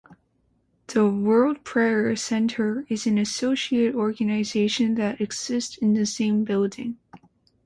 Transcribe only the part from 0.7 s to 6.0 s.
The World Prayer Center is an associate organisation that exists in